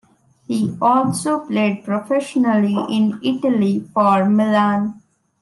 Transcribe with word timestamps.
He 0.47 0.75
also 0.81 1.45
played 1.45 1.85
professionally 1.85 2.73
in 2.89 3.19
Italy 3.23 3.87
for 3.93 4.27
Milan. 4.27 4.99